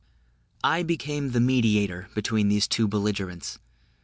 I 0.63 0.81
became 0.81 1.29
the 1.29 1.39
mediator 1.39 2.09
between 2.15 2.47
these 2.49 2.67
two 2.67 2.87
belligerents. 2.87 3.59